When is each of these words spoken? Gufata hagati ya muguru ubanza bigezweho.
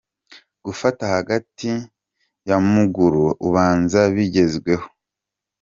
Gufata 0.65 1.03
hagati 1.15 1.69
ya 2.49 2.57
muguru 2.71 3.25
ubanza 3.47 3.99
bigezweho. 4.15 4.85